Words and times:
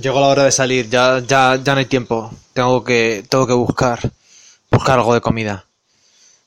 Llegó 0.00 0.20
la 0.20 0.28
hora 0.28 0.44
de 0.44 0.52
salir, 0.52 0.88
ya, 0.88 1.18
ya, 1.18 1.56
ya 1.62 1.74
no 1.74 1.78
hay 1.78 1.86
tiempo. 1.86 2.32
Tengo 2.52 2.82
que, 2.82 3.24
tengo 3.28 3.46
que 3.46 3.52
buscar, 3.52 4.10
buscar 4.70 4.98
algo 4.98 5.14
de 5.14 5.20
comida. 5.20 5.66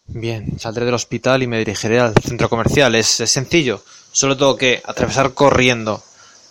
Bien, 0.08 0.60
saldré 0.60 0.86
del 0.86 0.94
hospital 0.96 1.44
y 1.44 1.48
me 1.48 1.60
dirigiré 1.60 2.00
al 2.00 2.16
centro 2.16 2.50
comercial. 2.50 2.96
Es, 2.96 3.20
es 3.20 3.32
sencillo. 3.32 3.84
Solo 4.12 4.38
tengo 4.38 4.56
que 4.58 4.82
atravesar 4.86 5.34
corriendo 5.34 6.04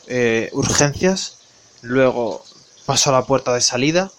eh, 0.06 0.50
urgencias, 0.52 1.38
luego 1.80 2.44
paso 2.86 3.10
a 3.10 3.12
la 3.14 3.24
puerta 3.24 3.54
de 3.54 3.60
salida 3.60 4.10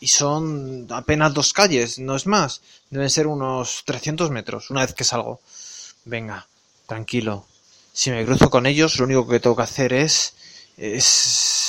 y 0.00 0.08
son 0.08 0.86
apenas 0.90 1.34
dos 1.34 1.52
calles, 1.52 1.98
no 1.98 2.16
es 2.16 2.26
más. 2.26 2.62
Deben 2.90 3.10
ser 3.10 3.26
unos 3.26 3.82
300 3.84 4.30
metros 4.30 4.70
una 4.70 4.82
vez 4.82 4.94
que 4.94 5.04
salgo. 5.04 5.40
Venga, 6.04 6.46
tranquilo. 6.86 7.46
Si 7.92 8.10
me 8.10 8.24
cruzo 8.24 8.50
con 8.50 8.66
ellos, 8.66 8.98
lo 8.98 9.04
único 9.04 9.28
que 9.28 9.40
tengo 9.40 9.56
que 9.56 9.62
hacer 9.62 9.92
es... 9.92 10.34
es... 10.76 11.61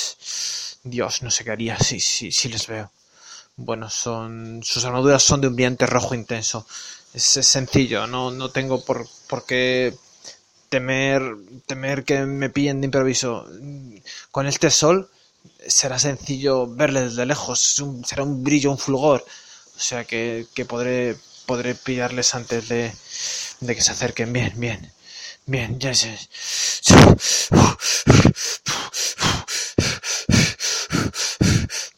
Dios, 0.84 1.22
no 1.22 1.30
sé 1.30 1.44
qué 1.44 1.50
haría 1.50 1.78
si, 1.78 1.98
si, 2.00 2.30
si 2.30 2.48
les 2.48 2.66
veo. 2.66 2.90
Bueno, 3.56 3.90
son... 3.90 4.62
sus 4.64 4.84
armaduras 4.84 5.22
son 5.22 5.40
de 5.40 5.48
un 5.48 5.56
brillante 5.56 5.86
rojo 5.86 6.14
intenso. 6.14 6.66
Es, 7.14 7.24
sencillo, 7.24 8.06
no, 8.06 8.30
no 8.30 8.50
tengo 8.50 8.84
por, 8.84 9.06
por 9.28 9.46
qué 9.46 9.94
temer, 10.68 11.22
temer 11.66 12.04
que 12.04 12.26
me 12.26 12.50
pillen 12.50 12.80
de 12.80 12.86
improviso. 12.86 13.46
Con 14.30 14.46
este 14.46 14.70
sol 14.70 15.10
será 15.66 15.98
sencillo 15.98 16.66
verle 16.66 17.02
desde 17.02 17.26
lejos, 17.26 17.82
será 18.04 18.22
un 18.24 18.42
brillo, 18.44 18.70
un 18.72 18.78
fulgor. 18.78 19.24
O 19.76 19.80
sea 19.80 20.04
que, 20.04 20.46
que 20.54 20.64
podré, 20.64 21.16
podré 21.46 21.74
pillarles 21.74 22.34
antes 22.34 22.68
de, 22.68 22.92
de 23.60 23.76
que 23.76 23.82
se 23.82 23.92
acerquen. 23.92 24.32
Bien, 24.32 24.52
bien. 24.56 24.92
Bien, 25.46 25.78
ya 25.78 25.94
sé. 25.94 26.18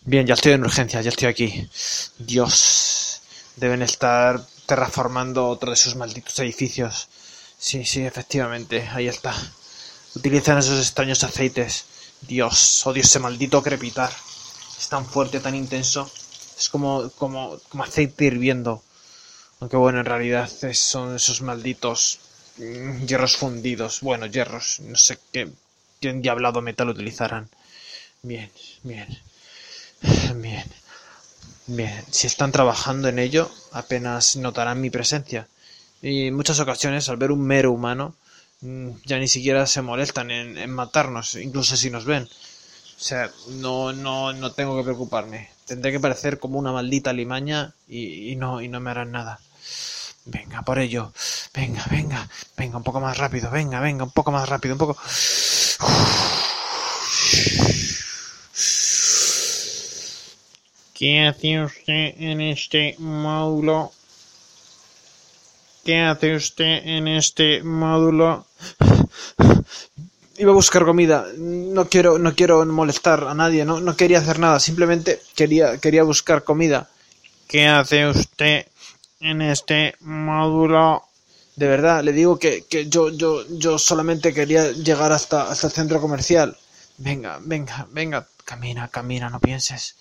Bien, 0.06 0.24
ya 0.24 0.34
estoy 0.34 0.52
en 0.52 0.64
urgencia, 0.64 1.00
ya 1.02 1.08
estoy 1.10 1.28
aquí. 1.28 1.68
Dios, 2.18 3.20
deben 3.56 3.82
estar 3.82 4.40
terraformando 4.64 5.48
otro 5.48 5.70
de 5.70 5.76
sus 5.76 5.96
malditos 5.96 6.38
edificios. 6.38 7.08
Sí, 7.58 7.84
sí, 7.84 8.06
efectivamente, 8.06 8.88
ahí 8.92 9.08
está. 9.08 9.34
Utilizan 10.14 10.58
esos 10.58 10.78
extraños 10.78 11.24
aceites. 11.24 11.86
Dios, 12.20 12.86
odio 12.86 13.02
ese 13.02 13.18
maldito 13.18 13.62
crepitar. 13.64 14.12
Es 14.78 14.88
tan 14.88 15.04
fuerte, 15.04 15.40
tan 15.40 15.56
intenso. 15.56 16.08
Es 16.56 16.68
como, 16.68 17.10
como, 17.18 17.58
como 17.68 17.82
aceite 17.82 18.26
hirviendo. 18.26 18.84
Aunque 19.58 19.76
bueno, 19.76 19.98
en 19.98 20.06
realidad 20.06 20.48
son 20.72 21.16
esos 21.16 21.42
malditos 21.42 22.20
mm, 22.58 23.06
hierros 23.06 23.36
fundidos. 23.36 24.02
Bueno, 24.02 24.26
hierros. 24.26 24.78
No 24.80 24.96
sé 24.96 25.18
qué, 25.32 25.48
qué 26.00 26.10
endiablado 26.10 26.62
metal 26.62 26.90
utilizarán. 26.90 27.50
Bien, 28.22 28.50
bien. 28.84 29.08
Bien. 30.36 30.64
Bien. 31.66 32.04
Si 32.10 32.26
están 32.26 32.52
trabajando 32.52 33.08
en 33.08 33.18
ello, 33.18 33.50
apenas 33.72 34.36
notarán 34.36 34.80
mi 34.80 34.90
presencia. 34.90 35.48
Y 36.02 36.28
en 36.28 36.34
muchas 36.34 36.60
ocasiones, 36.60 37.08
al 37.08 37.16
ver 37.16 37.32
un 37.32 37.42
mero 37.42 37.72
humano, 37.72 38.14
mm, 38.60 38.90
ya 39.04 39.18
ni 39.18 39.28
siquiera 39.28 39.66
se 39.66 39.82
molestan 39.82 40.30
en, 40.30 40.70
matarnos, 40.70 41.34
incluso 41.36 41.76
si 41.76 41.90
nos 41.90 42.04
ven. 42.04 42.24
O 42.24 43.00
sea, 43.02 43.30
no, 43.48 43.92
no, 43.92 44.32
no 44.32 44.52
tengo 44.52 44.76
que 44.76 44.84
preocuparme. 44.84 45.50
Tendré 45.66 45.92
que 45.92 46.00
parecer 46.00 46.38
como 46.38 46.58
una 46.58 46.72
maldita 46.72 47.12
limaña 47.12 47.74
y, 47.88 48.36
no, 48.36 48.60
y 48.60 48.68
no 48.68 48.80
me 48.80 48.90
harán 48.90 49.12
nada. 49.12 49.40
Venga, 50.24 50.62
por 50.62 50.78
ello. 50.78 51.12
Venga, 51.54 51.84
venga, 51.90 52.28
venga, 52.56 52.76
un 52.76 52.84
poco 52.84 53.00
más 53.00 53.18
rápido. 53.18 53.50
Venga, 53.50 53.80
venga, 53.80 54.04
un 54.04 54.10
poco 54.10 54.32
más 54.32 54.48
rápido, 54.48 54.74
un 54.74 54.78
poco. 54.78 54.96
¿Qué 60.98 61.26
hace 61.26 61.62
usted 61.62 62.14
en 62.16 62.40
este 62.40 62.94
módulo? 62.98 63.92
¿Qué 65.84 66.00
hace 66.00 66.34
usted 66.34 66.86
en 66.86 67.06
este 67.06 67.62
módulo? 67.62 68.46
Iba 70.38 70.52
a 70.52 70.54
buscar 70.54 70.86
comida. 70.86 71.26
No 71.36 71.86
quiero, 71.90 72.18
no 72.18 72.34
quiero 72.34 72.64
molestar 72.64 73.24
a 73.24 73.34
nadie, 73.34 73.66
no, 73.66 73.78
no 73.78 73.94
quería 73.94 74.20
hacer 74.20 74.38
nada, 74.38 74.58
simplemente 74.58 75.20
quería, 75.34 75.76
quería 75.76 76.02
buscar 76.02 76.44
comida. 76.44 76.88
¿Qué 77.46 77.66
hace 77.66 78.06
usted 78.06 78.66
en 79.20 79.42
este 79.42 79.96
módulo? 80.00 81.04
De 81.56 81.68
verdad, 81.68 82.02
le 82.04 82.12
digo 82.12 82.38
que, 82.38 82.64
que 82.64 82.88
yo, 82.88 83.10
yo, 83.10 83.44
yo 83.50 83.78
solamente 83.78 84.32
quería 84.32 84.72
llegar 84.72 85.12
hasta, 85.12 85.50
hasta 85.50 85.66
el 85.66 85.74
centro 85.74 86.00
comercial. 86.00 86.56
Venga, 86.96 87.38
venga, 87.42 87.86
venga, 87.90 88.26
camina, 88.46 88.88
camina, 88.88 89.28
no 89.28 89.40
pienses. 89.40 89.94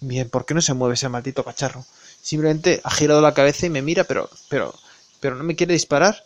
Bien, 0.00 0.28
¿por 0.30 0.44
qué 0.46 0.54
no 0.54 0.60
se 0.62 0.74
mueve 0.74 0.94
ese 0.94 1.08
maldito 1.08 1.44
cacharro? 1.44 1.84
Simplemente 2.22 2.80
ha 2.84 2.90
girado 2.90 3.20
la 3.20 3.34
cabeza 3.34 3.66
y 3.66 3.70
me 3.70 3.82
mira, 3.82 4.04
pero, 4.04 4.30
pero, 4.48 4.74
pero 5.20 5.36
no 5.36 5.44
me 5.44 5.56
quiere 5.56 5.72
disparar. 5.74 6.24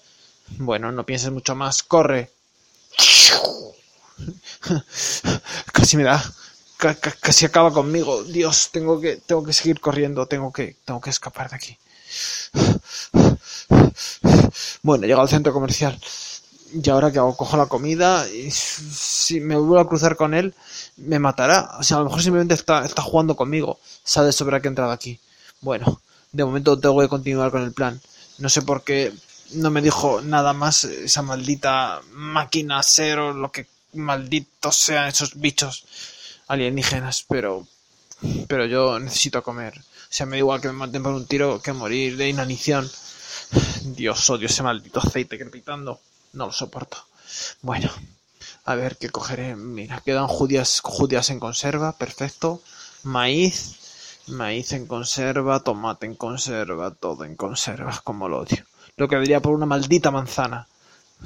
Bueno, 0.59 0.93
no 0.93 1.05
pienses 1.07 1.31
mucho 1.33 1.55
más, 1.55 1.83
corre. 1.83 2.31
Casi 5.73 5.97
me 5.97 6.03
da, 6.05 6.19
ca- 6.77 6.95
ca- 7.03 7.17
casi 7.21 7.47
acaba 7.47 7.73
conmigo. 7.73 8.23
Dios, 8.25 8.71
tengo 8.73 9.01
que, 9.01 9.17
tengo 9.27 9.45
que 9.45 9.53
seguir 9.53 9.81
corriendo, 9.81 10.27
tengo 10.27 10.53
que, 10.53 10.77
tengo 10.85 11.01
que 11.01 11.11
escapar 11.11 11.51
de 11.51 11.57
aquí. 11.57 11.79
Bueno, 14.83 15.05
he 15.05 15.07
llegado 15.09 15.23
al 15.23 15.29
centro 15.29 15.53
comercial. 15.53 15.99
Y 16.73 16.91
ahora 16.91 17.11
que 17.11 17.19
hago, 17.19 17.37
cojo 17.37 17.57
la 17.57 17.67
comida 17.67 18.29
y 18.29 18.51
si 18.51 19.41
me 19.41 19.57
vuelvo 19.57 19.79
a 19.79 19.89
cruzar 19.89 20.17
con 20.17 20.35
él, 20.35 20.55
me 20.97 21.19
matará. 21.19 21.77
O 21.79 21.83
sea, 21.83 21.97
a 21.97 22.01
lo 22.01 22.07
mejor 22.07 22.23
simplemente 22.23 22.55
está, 22.55 22.85
está 22.85 23.03
jugando 23.03 23.37
conmigo. 23.37 23.79
Sabe 24.05 24.33
sobre 24.33 24.61
qué 24.61 24.69
he 24.69 24.71
entrado 24.71 24.93
aquí. 24.93 25.19
Bueno, 25.61 26.01
de 26.33 26.45
momento 26.45 26.79
tengo 26.79 27.01
que 27.01 27.09
continuar 27.09 27.51
con 27.51 27.63
el 27.63 27.73
plan. 27.73 28.01
No 28.39 28.49
sé 28.49 28.63
por 28.63 28.83
qué 28.85 29.13
no 29.53 29.71
me 29.71 29.83
dijo 29.83 30.21
nada 30.21 30.53
más 30.53 30.85
esa 30.85 31.23
maldita 31.23 32.01
máquina 32.13 32.83
cero, 32.83 33.33
lo 33.33 33.51
que 33.51 33.67
malditos 33.95 34.77
sean 34.77 35.09
esos 35.09 35.41
bichos 35.41 35.85
alienígenas, 36.49 37.25
pero 37.29 37.67
pero 38.49 38.67
yo 38.67 38.99
necesito 38.99 39.43
comer. 39.43 39.79
O 39.79 40.11
sea, 40.11 40.27
me 40.27 40.37
da 40.37 40.39
igual 40.39 40.61
que 40.61 40.69
me 40.69 40.75
maten 40.75 41.03
por 41.03 41.13
un 41.13 41.27
tiro 41.27 41.61
que 41.61 41.73
morir 41.73 42.17
de 42.17 42.29
inanición. 42.29 42.91
Dios, 43.85 44.29
odio 44.31 44.47
ese 44.47 44.63
maldito 44.63 45.01
aceite 45.01 45.39
crepitando. 45.39 46.01
No 46.33 46.47
lo 46.47 46.53
soporto. 46.53 46.99
Bueno, 47.63 47.91
a 48.65 48.75
ver 48.75 48.97
qué 48.97 49.11
cogeré. 49.11 49.57
Mira, 49.57 50.03
quedan 50.05 50.27
judías, 50.27 50.81
judías 50.83 51.31
en 51.31 51.41
conserva, 51.41 51.93
perfecto. 51.93 52.63
Maíz, 53.03 54.23
maíz 54.27 54.73
en 54.73 54.87
conserva, 54.87 55.61
tomate 55.61 56.07
en 56.07 56.15
conserva, 56.15 56.91
todo 56.93 57.25
en 57.25 57.37
conserva, 57.37 58.01
como 58.05 58.29
lo 58.29 58.41
odio. 58.41 58.65
Lo 58.97 59.09
que 59.09 59.17
daría 59.17 59.41
por 59.41 59.55
una 59.55 59.67
maldita 59.67 60.11
manzana. 60.11 60.67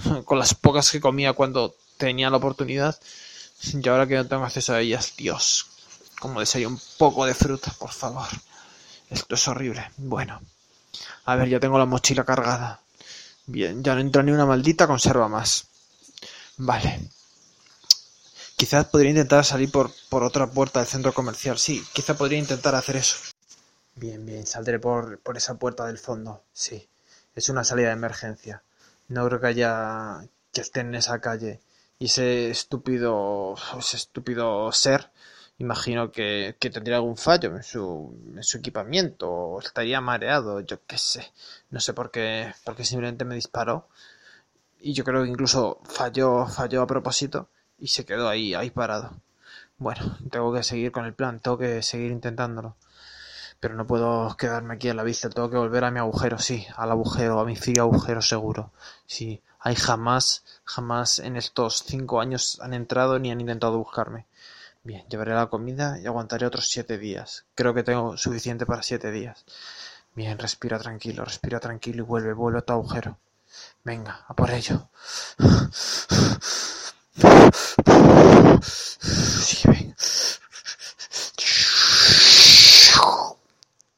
Con 0.24 0.38
las 0.38 0.54
pocas 0.54 0.90
que 0.90 1.00
comía 1.00 1.32
cuando 1.32 1.74
tenía 1.96 2.30
la 2.30 2.36
oportunidad. 2.38 2.98
Y 3.72 3.88
ahora 3.88 4.06
que 4.06 4.16
no 4.16 4.26
tengo 4.26 4.44
acceso 4.44 4.74
a 4.74 4.80
ellas, 4.80 5.14
Dios, 5.16 5.66
como 6.20 6.40
deseo 6.40 6.68
un 6.68 6.80
poco 6.98 7.26
de 7.26 7.34
fruta, 7.34 7.72
por 7.78 7.90
favor. 7.90 8.28
Esto 9.10 9.34
es 9.34 9.48
horrible. 9.48 9.90
Bueno, 9.96 10.40
a 11.24 11.36
ver, 11.36 11.48
ya 11.48 11.60
tengo 11.60 11.78
la 11.78 11.86
mochila 11.86 12.24
cargada. 12.24 12.80
Bien, 13.46 13.82
ya 13.82 13.94
no 13.94 14.00
entra 14.00 14.22
ni 14.22 14.32
una 14.32 14.46
maldita 14.46 14.86
conserva 14.86 15.28
más. 15.28 15.66
Vale. 16.56 17.08
Quizás 18.56 18.86
podría 18.86 19.10
intentar 19.10 19.44
salir 19.44 19.70
por, 19.70 19.90
por 20.08 20.22
otra 20.22 20.46
puerta 20.46 20.80
del 20.80 20.88
centro 20.88 21.12
comercial. 21.12 21.58
Sí, 21.58 21.84
quizá 21.92 22.14
podría 22.14 22.38
intentar 22.38 22.74
hacer 22.74 22.96
eso. 22.96 23.16
Bien, 23.94 24.24
bien, 24.24 24.46
saldré 24.46 24.78
por, 24.78 25.18
por 25.18 25.36
esa 25.36 25.54
puerta 25.54 25.86
del 25.86 25.98
fondo. 25.98 26.44
Sí, 26.52 26.88
es 27.34 27.48
una 27.48 27.64
salida 27.64 27.88
de 27.88 27.94
emergencia. 27.94 28.62
No 29.08 29.26
creo 29.26 29.40
que 29.40 29.46
haya 29.48 30.24
que 30.52 30.60
esté 30.60 30.80
en 30.80 30.94
esa 30.94 31.20
calle. 31.20 31.60
Y 31.98 32.06
ese 32.06 32.50
estúpido, 32.50 33.54
ese 33.78 33.96
estúpido 33.96 34.70
ser, 34.72 35.10
imagino 35.62 36.10
que, 36.10 36.56
que 36.60 36.70
tendría 36.70 36.96
algún 36.96 37.16
fallo 37.16 37.56
en 37.56 37.62
su, 37.62 38.14
en 38.36 38.42
su 38.42 38.58
equipamiento, 38.58 39.30
o 39.30 39.60
estaría 39.60 40.00
mareado, 40.00 40.60
yo 40.60 40.76
qué 40.86 40.98
sé. 40.98 41.32
No 41.70 41.80
sé 41.80 41.94
por 41.94 42.10
qué, 42.10 42.52
porque 42.64 42.84
simplemente 42.84 43.24
me 43.24 43.36
disparó. 43.36 43.88
Y 44.80 44.92
yo 44.94 45.04
creo 45.04 45.22
que 45.22 45.30
incluso 45.30 45.80
falló, 45.84 46.46
falló 46.46 46.82
a 46.82 46.86
propósito 46.86 47.48
y 47.78 47.88
se 47.88 48.04
quedó 48.04 48.28
ahí, 48.28 48.54
ahí 48.54 48.70
parado. 48.70 49.12
Bueno, 49.78 50.18
tengo 50.30 50.52
que 50.54 50.62
seguir 50.64 50.92
con 50.92 51.04
el 51.06 51.14
plan, 51.14 51.40
tengo 51.40 51.58
que 51.58 51.82
seguir 51.82 52.10
intentándolo. 52.12 52.76
Pero 53.60 53.74
no 53.76 53.86
puedo 53.86 54.36
quedarme 54.36 54.74
aquí 54.74 54.88
a 54.88 54.94
la 54.94 55.04
vista, 55.04 55.30
tengo 55.30 55.50
que 55.50 55.56
volver 55.56 55.84
a 55.84 55.90
mi 55.92 56.00
agujero, 56.00 56.38
sí, 56.38 56.66
al 56.76 56.90
agujero, 56.90 57.38
a 57.40 57.44
mi 57.44 57.56
frío 57.56 57.82
agujero 57.82 58.20
seguro. 58.22 58.72
Sí, 59.06 59.42
ahí 59.60 59.76
jamás, 59.76 60.44
jamás 60.64 61.20
en 61.20 61.36
estos 61.36 61.84
cinco 61.86 62.20
años 62.20 62.58
han 62.60 62.74
entrado 62.74 63.18
ni 63.20 63.30
han 63.30 63.40
intentado 63.40 63.78
buscarme. 63.78 64.26
Bien, 64.84 65.04
llevaré 65.08 65.32
la 65.32 65.46
comida 65.46 65.98
y 66.00 66.06
aguantaré 66.06 66.44
otros 66.44 66.68
siete 66.68 66.98
días. 66.98 67.44
Creo 67.54 67.72
que 67.72 67.84
tengo 67.84 68.16
suficiente 68.16 68.66
para 68.66 68.82
siete 68.82 69.12
días. 69.12 69.44
Bien, 70.14 70.36
respira 70.38 70.78
tranquilo, 70.78 71.24
respira 71.24 71.60
tranquilo 71.60 72.02
y 72.02 72.06
vuelve, 72.06 72.32
vuelve 72.32 72.58
a 72.58 72.62
tu 72.62 72.72
agujero. 72.72 73.18
Venga, 73.84 74.24
a 74.26 74.34
por 74.34 74.50
ello. 74.50 74.88
Sí, 78.62 79.94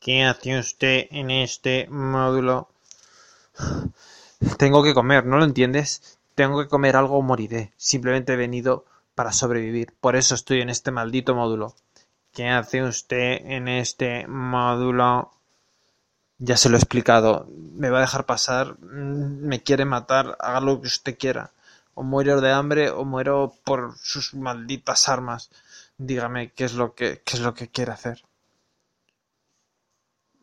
¿Qué 0.00 0.24
hace 0.24 0.58
usted 0.58 1.06
en 1.10 1.30
este 1.30 1.86
módulo? 1.88 2.68
Tengo 4.58 4.82
que 4.82 4.92
comer, 4.92 5.24
¿no 5.24 5.38
lo 5.38 5.44
entiendes? 5.44 6.18
Tengo 6.34 6.62
que 6.62 6.68
comer 6.68 6.96
algo 6.96 7.16
o 7.16 7.22
moriré. 7.22 7.72
Simplemente 7.78 8.34
he 8.34 8.36
venido 8.36 8.84
para 9.14 9.32
sobrevivir. 9.32 9.94
Por 10.00 10.16
eso 10.16 10.34
estoy 10.34 10.60
en 10.60 10.70
este 10.70 10.90
maldito 10.90 11.34
módulo. 11.34 11.74
¿Qué 12.32 12.48
hace 12.48 12.82
usted 12.82 13.46
en 13.46 13.68
este 13.68 14.26
módulo? 14.26 15.32
Ya 16.38 16.56
se 16.56 16.68
lo 16.68 16.76
he 16.76 16.80
explicado. 16.80 17.46
Me 17.48 17.90
va 17.90 17.98
a 17.98 18.02
dejar 18.02 18.26
pasar. 18.26 18.76
Mm, 18.80 19.46
me 19.46 19.62
quiere 19.62 19.84
matar. 19.84 20.36
Haga 20.40 20.60
lo 20.60 20.80
que 20.80 20.88
usted 20.88 21.16
quiera. 21.16 21.52
O 21.94 22.02
muero 22.02 22.40
de 22.40 22.50
hambre 22.52 22.90
o 22.90 23.04
muero 23.04 23.54
por 23.64 23.96
sus 23.98 24.34
malditas 24.34 25.08
armas. 25.08 25.50
Dígame 25.96 26.52
qué 26.52 26.64
es 26.64 26.74
lo 26.74 26.94
que, 26.94 27.22
qué 27.24 27.36
es 27.36 27.40
lo 27.40 27.54
que 27.54 27.68
quiere 27.68 27.92
hacer. 27.92 28.22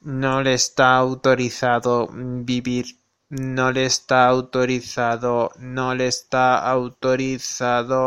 No 0.02 0.42
le 0.42 0.54
está 0.54 0.96
autorizado 0.96 2.08
vivir. 2.12 3.01
No 3.32 3.72
le 3.72 3.86
está 3.86 4.28
autorizado. 4.28 5.52
No 5.58 5.96
le 5.96 6.08
está 6.08 6.58
autorizado. 6.70 8.02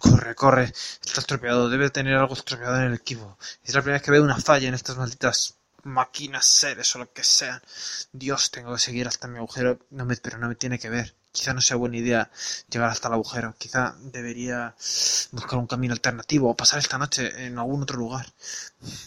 Corre, 0.00 0.34
corre. 0.34 0.64
Está 0.64 1.20
estropeado. 1.20 1.68
Debe 1.70 1.90
tener 1.90 2.16
algo 2.16 2.34
estropeado 2.34 2.76
en 2.78 2.86
el 2.86 2.94
equipo. 2.94 3.38
Es 3.62 3.74
la 3.74 3.82
primera 3.82 3.98
vez 3.98 4.02
que 4.02 4.10
veo 4.10 4.24
una 4.24 4.36
falla 4.36 4.68
en 4.68 4.74
estas 4.74 4.96
malditas 4.96 5.59
máquinas, 5.84 6.46
seres 6.46 6.94
o 6.94 6.98
lo 6.98 7.12
que 7.12 7.24
sean. 7.24 7.60
Dios, 8.12 8.50
tengo 8.50 8.74
que 8.74 8.80
seguir 8.80 9.08
hasta 9.08 9.28
mi 9.28 9.38
agujero. 9.38 9.78
No 9.90 10.04
me, 10.04 10.16
pero 10.16 10.38
no 10.38 10.48
me 10.48 10.54
tiene 10.54 10.78
que 10.78 10.90
ver. 10.90 11.14
Quizá 11.32 11.54
no 11.54 11.60
sea 11.60 11.76
buena 11.76 11.96
idea 11.96 12.30
llegar 12.68 12.90
hasta 12.90 13.08
el 13.08 13.14
agujero. 13.14 13.54
Quizá 13.56 13.94
debería 14.00 14.74
buscar 15.30 15.58
un 15.58 15.66
camino 15.66 15.94
alternativo 15.94 16.50
o 16.50 16.56
pasar 16.56 16.80
esta 16.80 16.98
noche 16.98 17.46
en 17.46 17.58
algún 17.58 17.82
otro 17.82 17.98
lugar. 17.98 18.26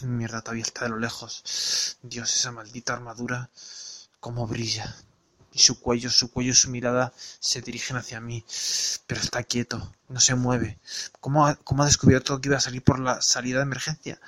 Mierda, 0.02 0.40
todavía 0.40 0.62
está 0.62 0.84
de 0.84 0.90
lo 0.90 0.98
lejos. 0.98 1.98
Dios, 2.02 2.34
esa 2.34 2.50
maldita 2.50 2.94
armadura, 2.94 3.50
cómo 4.20 4.46
brilla. 4.46 4.96
Y 5.52 5.60
su 5.60 5.78
cuello, 5.80 6.10
su 6.10 6.30
cuello 6.32 6.50
y 6.50 6.54
su 6.54 6.70
mirada 6.70 7.12
se 7.40 7.60
dirigen 7.60 7.96
hacia 7.96 8.20
mí. 8.20 8.44
Pero 9.06 9.20
está 9.20 9.42
quieto, 9.42 9.94
no 10.08 10.18
se 10.18 10.34
mueve. 10.34 10.78
¿Cómo 11.20 11.46
ha, 11.46 11.56
cómo 11.56 11.82
ha 11.82 11.86
descubierto 11.86 12.40
que 12.40 12.48
iba 12.48 12.56
a 12.56 12.60
salir 12.60 12.82
por 12.82 12.98
la 12.98 13.20
salida 13.20 13.58
de 13.58 13.64
emergencia? 13.64 14.18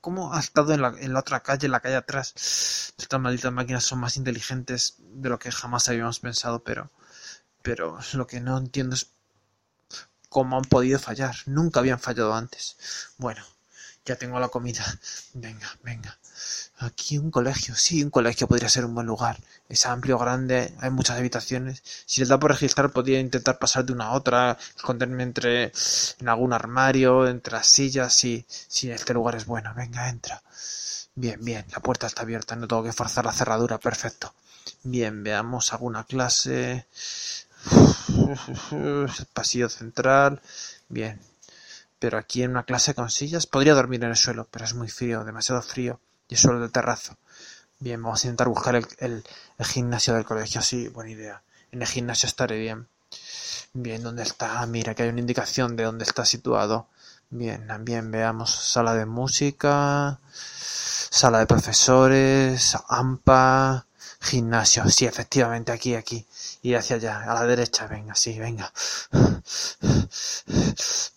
¿Cómo 0.00 0.32
ha 0.34 0.40
estado 0.40 0.72
en 0.72 0.82
la, 0.82 1.18
otra 1.18 1.40
calle, 1.40 1.66
en 1.66 1.72
la 1.72 1.80
calle 1.80 1.96
atrás? 1.96 2.94
Estas 2.98 3.20
malditas 3.20 3.52
máquinas 3.52 3.84
son 3.84 3.98
más 4.00 4.16
inteligentes 4.16 4.96
de 4.98 5.28
lo 5.28 5.38
que 5.38 5.50
jamás 5.50 5.88
habíamos 5.88 6.20
pensado, 6.20 6.62
pero 6.62 6.90
pero 7.62 7.98
lo 8.14 8.26
que 8.26 8.40
no 8.40 8.58
entiendo 8.58 8.94
es 8.94 9.08
cómo 10.28 10.56
han 10.56 10.64
podido 10.64 10.98
fallar. 10.98 11.34
Nunca 11.46 11.80
habían 11.80 12.00
fallado 12.00 12.34
antes. 12.34 12.76
Bueno, 13.18 13.44
ya 14.04 14.16
tengo 14.16 14.38
la 14.40 14.48
comida. 14.48 14.84
Venga, 15.34 15.68
venga. 15.82 16.18
Aquí 16.78 17.18
un 17.18 17.30
colegio. 17.30 17.74
Sí, 17.76 18.02
un 18.02 18.10
colegio 18.10 18.48
podría 18.48 18.68
ser 18.68 18.84
un 18.84 18.94
buen 18.94 19.06
lugar. 19.06 19.38
Es 19.68 19.86
amplio, 19.86 20.18
grande, 20.18 20.74
hay 20.80 20.90
muchas 20.90 21.18
habitaciones. 21.18 21.82
Si 22.06 22.20
les 22.20 22.28
da 22.28 22.38
por 22.38 22.50
registrar, 22.50 22.90
podría 22.92 23.20
intentar 23.20 23.58
pasar 23.58 23.84
de 23.84 23.92
una 23.92 24.06
a 24.06 24.12
otra, 24.12 24.58
esconderme 24.76 25.22
entre 25.22 25.72
en 26.20 26.28
algún 26.28 26.52
armario, 26.52 27.28
entre 27.28 27.54
las 27.54 27.66
sillas. 27.68 28.12
Sí, 28.14 28.44
sí, 28.48 28.90
este 28.90 29.14
lugar 29.14 29.36
es 29.36 29.46
bueno. 29.46 29.72
Venga, 29.74 30.08
entra. 30.08 30.42
Bien, 31.14 31.38
bien, 31.44 31.64
la 31.70 31.80
puerta 31.80 32.06
está 32.06 32.22
abierta, 32.22 32.56
no 32.56 32.66
tengo 32.66 32.82
que 32.84 32.92
forzar 32.92 33.24
la 33.26 33.32
cerradura, 33.32 33.78
perfecto. 33.78 34.34
Bien, 34.82 35.22
veamos 35.22 35.72
alguna 35.72 36.04
clase. 36.04 36.86
Pasillo 39.34 39.68
central. 39.68 40.40
Bien. 40.88 41.20
Pero 42.02 42.18
aquí 42.18 42.42
en 42.42 42.50
una 42.50 42.64
clase 42.64 42.96
con 42.96 43.10
sillas 43.10 43.46
podría 43.46 43.74
dormir 43.74 44.02
en 44.02 44.10
el 44.10 44.16
suelo, 44.16 44.48
pero 44.50 44.64
es 44.64 44.74
muy 44.74 44.88
frío, 44.88 45.22
demasiado 45.22 45.62
frío. 45.62 46.00
Y 46.28 46.34
el 46.34 46.40
suelo 46.40 46.58
del 46.58 46.72
terrazo. 46.72 47.16
Bien, 47.78 48.02
vamos 48.02 48.24
a 48.24 48.26
intentar 48.26 48.48
buscar 48.48 48.74
el, 48.74 48.84
el, 48.98 49.22
gimnasio 49.64 50.12
del 50.12 50.24
colegio. 50.24 50.62
Sí, 50.62 50.88
buena 50.88 51.12
idea. 51.12 51.42
En 51.70 51.80
el 51.80 51.86
gimnasio 51.86 52.26
estaré 52.26 52.58
bien. 52.58 52.88
Bien, 53.72 54.02
¿dónde 54.02 54.24
está? 54.24 54.66
Mira, 54.66 54.96
que 54.96 55.04
hay 55.04 55.10
una 55.10 55.20
indicación 55.20 55.76
de 55.76 55.84
dónde 55.84 56.02
está 56.02 56.24
situado. 56.24 56.88
Bien, 57.30 57.68
también 57.68 58.10
veamos 58.10 58.50
sala 58.50 58.94
de 58.94 59.06
música, 59.06 60.18
sala 60.32 61.38
de 61.38 61.46
profesores, 61.46 62.76
AMPA, 62.88 63.86
gimnasio. 64.22 64.88
Sí, 64.88 65.04
efectivamente, 65.06 65.72
aquí, 65.72 65.94
aquí. 65.94 66.26
Y 66.62 66.74
hacia 66.74 66.96
allá, 66.96 67.22
a 67.24 67.34
la 67.34 67.44
derecha, 67.44 67.86
venga, 67.86 68.14
sí, 68.14 68.38
venga. 68.38 68.72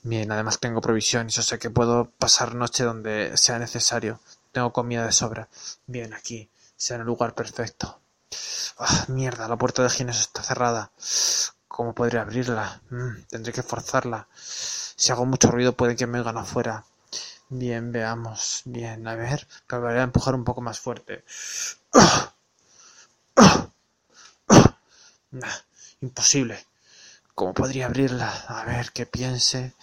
Bien, 0.04 0.32
además 0.32 0.60
tengo 0.60 0.82
provisiones, 0.82 1.38
o 1.38 1.42
sea 1.42 1.58
que 1.58 1.70
puedo 1.70 2.10
pasar 2.18 2.56
noche 2.56 2.84
donde 2.84 3.38
sea 3.38 3.60
necesario. 3.60 4.20
Tengo 4.52 4.74
comida 4.74 5.06
de 5.06 5.12
sobra. 5.12 5.48
Bien, 5.86 6.14
aquí, 6.14 6.50
sea 6.76 6.96
en 6.96 7.02
el 7.02 7.08
lugar 7.08 7.36
perfecto. 7.36 8.00
Ah, 8.78 9.06
mierda, 9.08 9.48
la 9.48 9.58
puerta 9.58 9.84
de 9.84 9.90
gimnasio 9.90 10.22
está 10.22 10.44
cerrada. 10.44 10.92
¿Cómo 11.68 11.94
podría 11.94 12.22
abrirla? 12.22 12.82
Mm, 12.90 13.24
tendré 13.30 13.54
que 13.54 13.64
forzarla. 13.64 14.28
Si 14.34 15.12
hago 15.12 15.26
mucho 15.26 15.52
ruido 15.52 15.74
puede 15.74 15.96
que 15.96 16.08
me 16.08 16.20
oigan 16.20 16.38
afuera. 16.38 16.86
Bien, 17.50 17.92
veamos. 17.92 18.62
Bien, 18.66 19.08
a 19.08 19.16
ver. 19.16 19.48
Probaré 19.68 20.00
a 20.00 20.04
empujar 20.04 20.36
un 20.36 20.44
poco 20.44 20.62
más 20.62 20.80
fuerte. 20.80 21.24
Imposible. 26.02 26.66
¿Cómo 27.34 27.54
podría 27.54 27.88
abrirla? 27.88 28.32
A 28.48 28.64
ver, 28.66 28.92
que 28.92 29.06
piense. 29.06 29.74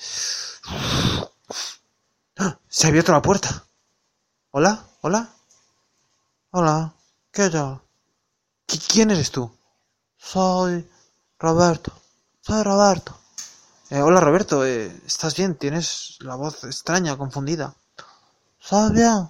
Se 2.69 2.87
ha 2.87 2.89
abierto 2.89 3.13
la 3.13 3.23
puerta. 3.23 3.65
¿Hola? 4.53 4.85
¿Hola? 5.03 5.29
Hola. 6.51 6.95
¿Qué 7.31 7.51
tal? 7.51 7.81
¿Quién 8.89 9.11
eres 9.11 9.31
tú? 9.31 9.51
Soy 10.17 10.89
Roberto. 11.39 11.93
Soy 12.41 12.63
Roberto. 12.63 13.19
Eh, 13.91 14.01
hola 14.01 14.21
Roberto, 14.21 14.65
eh, 14.65 14.91
¿estás 15.07 15.37
bien? 15.37 15.55
Tienes 15.57 16.17
la 16.21 16.35
voz 16.35 16.65
extraña, 16.65 17.19
confundida. 17.19 17.75
Estoy 18.59 18.93
bien. 18.93 19.29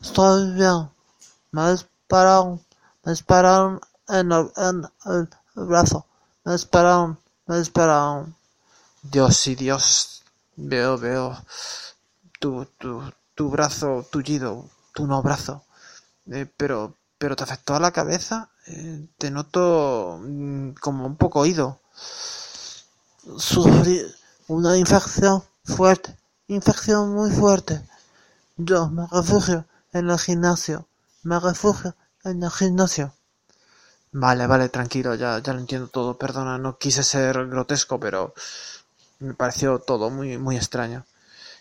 Estoy 0.00 0.52
bien. 0.52 0.88
Me 1.50 1.72
dispararon. 1.72 2.64
Me 3.08 3.12
dispararon 3.12 3.80
en 4.10 4.32
el, 4.32 4.52
en 4.58 4.86
el 5.06 5.28
brazo. 5.54 6.04
Me 6.44 6.52
dispararon. 6.52 7.18
Me 7.46 7.56
dispararon. 7.56 8.36
Dios, 9.00 9.34
sí, 9.34 9.54
Dios. 9.54 10.24
Veo, 10.56 10.98
veo. 10.98 11.42
Tu, 12.38 12.66
tu, 12.76 13.02
tu 13.34 13.48
brazo 13.48 14.06
tullido. 14.10 14.68
Tu 14.92 15.06
no 15.06 15.22
brazo. 15.22 15.64
Eh, 16.30 16.46
pero, 16.54 16.96
pero 17.16 17.34
te 17.34 17.44
afectó 17.44 17.76
a 17.76 17.80
la 17.80 17.92
cabeza. 17.92 18.50
Eh, 18.66 19.08
te 19.16 19.30
noto 19.30 20.20
mm, 20.22 20.72
como 20.72 21.06
un 21.06 21.16
poco 21.16 21.40
oído. 21.40 21.80
Sufrí 23.38 24.02
una 24.48 24.76
infección 24.76 25.42
fuerte. 25.64 26.14
Infección 26.48 27.14
muy 27.14 27.30
fuerte. 27.30 27.80
Yo 28.58 28.90
me 28.90 29.06
refugio 29.10 29.64
en 29.94 30.10
el 30.10 30.18
gimnasio. 30.18 30.86
Me 31.22 31.40
refugio 31.40 31.94
en 32.30 32.42
el 32.42 32.50
gimnasio. 32.50 33.12
Vale, 34.12 34.46
vale, 34.46 34.68
tranquilo, 34.68 35.14
ya, 35.14 35.38
ya 35.40 35.52
lo 35.52 35.60
entiendo 35.60 35.88
todo. 35.88 36.16
Perdona, 36.16 36.58
no 36.58 36.78
quise 36.78 37.02
ser 37.02 37.46
grotesco, 37.46 38.00
pero 38.00 38.34
me 39.20 39.34
pareció 39.34 39.78
todo 39.80 40.10
muy, 40.10 40.38
muy 40.38 40.56
extraño. 40.56 41.04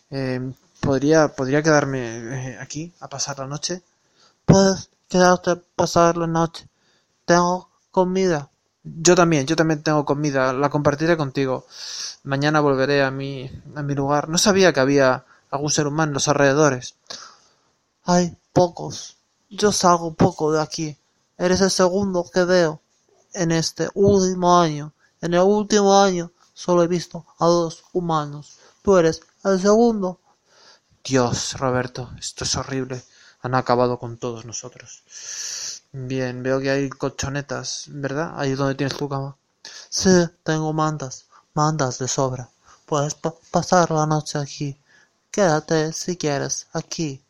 Eh, 0.10 0.40
¿podría, 0.80 1.30
¿Podría 1.30 1.62
quedarme 1.64 2.52
eh, 2.52 2.58
aquí 2.60 2.94
a 3.00 3.10
pasar 3.10 3.40
la 3.40 3.48
noche? 3.48 3.82
Puedes 4.46 4.90
quedarte 5.10 5.52
a 5.52 5.62
pasar 5.76 6.18
la 6.18 6.28
noche. 6.28 6.68
Tengo 7.26 7.70
comida. 7.92 8.50
Yo 8.84 9.16
también, 9.16 9.46
yo 9.46 9.56
también 9.56 9.84
tengo 9.84 10.06
comida. 10.06 10.54
La 10.54 10.70
compartiré 10.70 11.18
contigo. 11.18 11.66
Mañana 12.24 12.62
volveré 12.62 13.04
a 13.04 13.12
mi, 13.12 13.52
a 13.76 13.84
mi 13.84 13.96
lugar. 13.96 14.30
No 14.30 14.38
sabía 14.38 14.74
que 14.74 14.80
había 14.80 15.26
algún 15.52 15.72
ser 15.72 15.88
humano 15.88 16.12
en 16.12 16.14
los 16.14 16.28
alrededores. 16.28 16.96
Hay 18.04 18.38
pocos. 18.54 19.18
Yo 19.50 19.72
salgo 19.72 20.14
poco 20.14 20.52
de 20.52 20.62
aquí. 20.62 20.98
Eres 21.38 21.62
el 21.62 21.72
segundo 21.72 22.26
que 22.34 22.44
veo 22.44 22.82
en 23.34 23.52
este 23.52 23.90
último 23.94 24.60
año. 24.60 24.94
En 25.22 25.34
el 25.34 25.42
último 25.42 26.02
año 26.02 26.32
solo 26.54 26.84
he 26.84 26.88
visto 26.88 27.26
a 27.40 27.46
dos 27.46 27.84
humanos. 27.94 28.58
Tú 28.82 28.98
eres 28.98 29.22
el 29.44 29.62
segundo. 29.62 30.20
Dios, 31.04 31.54
Roberto, 31.54 32.12
esto 32.20 32.44
es 32.44 32.56
horrible. 32.56 33.02
Han 33.42 33.56
acabado 33.56 33.98
con 34.00 34.18
todos 34.18 34.44
nosotros. 34.44 35.04
Bien, 35.94 36.44
veo 36.44 36.60
que 36.60 36.70
hay 36.70 36.90
colchonetas, 36.90 37.86
¿verdad? 37.88 38.34
Ahí 38.36 38.54
donde 38.56 38.76
tienes 38.76 38.98
tu 38.98 39.08
cama. 39.08 39.38
Sí, 39.90 40.10
tengo 40.44 40.74
mantas, 40.74 41.26
mantas 41.54 42.00
de 42.00 42.08
sobra. 42.10 42.50
Puedes 42.86 43.16
pa 43.16 43.34
pasar 43.52 43.92
la 43.92 44.06
noche 44.06 44.38
aquí. 44.38 44.78
Quédate 45.32 45.94
si 45.94 46.18
quieres 46.18 46.68
aquí. 46.74 47.24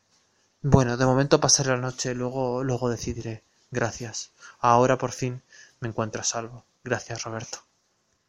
Bueno, 0.61 0.97
de 0.97 1.05
momento 1.07 1.39
pasaré 1.39 1.69
la 1.71 1.77
noche, 1.77 2.13
luego, 2.13 2.63
luego 2.63 2.91
decidiré. 2.91 3.43
Gracias. 3.71 4.33
Ahora 4.59 4.95
por 4.99 5.11
fin 5.11 5.41
me 5.79 5.87
encuentro 5.87 6.21
a 6.21 6.25
salvo. 6.25 6.63
Gracias, 6.83 7.23
Roberto. 7.23 7.57